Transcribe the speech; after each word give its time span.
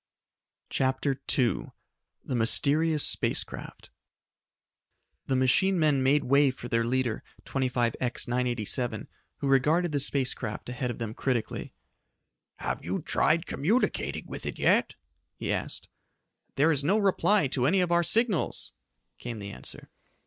CHAPTER 0.71 1.21
II 1.37 1.67
The 2.25 2.33
Mysterious 2.33 3.05
Space 3.05 3.43
Craft 3.43 3.91
The 5.27 5.35
machine 5.35 5.77
men 5.79 6.01
made 6.01 6.23
way 6.23 6.49
for 6.49 6.67
their 6.67 6.83
leader, 6.83 7.21
25X 7.45 8.27
987, 8.27 9.07
who 9.37 9.47
regarded 9.47 9.91
the 9.91 9.99
space 9.99 10.33
craft 10.33 10.69
ahead 10.69 10.89
of 10.89 10.97
them 10.97 11.13
critically. 11.13 11.75
"Have 12.55 12.83
you 12.83 13.03
tried 13.03 13.45
communicating 13.45 14.25
with 14.25 14.47
it 14.47 14.57
yet?" 14.57 14.95
he 15.35 15.53
asked. 15.53 15.87
"There 16.55 16.71
is 16.71 16.83
no 16.83 16.97
reply 16.97 17.45
to 17.49 17.67
any 17.67 17.79
of 17.79 17.91
our 17.91 18.01
signals," 18.01 18.73
came 19.19 19.37
the 19.37 19.51
answer. 19.51 19.91